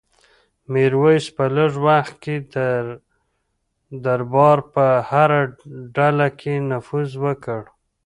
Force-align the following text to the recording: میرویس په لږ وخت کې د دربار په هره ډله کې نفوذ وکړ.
میرویس 0.71 1.25
په 1.35 1.45
لږ 1.55 1.71
وخت 1.87 2.13
کې 2.23 2.35
د 2.53 2.55
دربار 4.05 4.57
په 4.73 4.85
هره 5.09 5.41
ډله 5.95 6.27
کې 6.39 6.53
نفوذ 6.71 7.09
وکړ. 7.23 7.61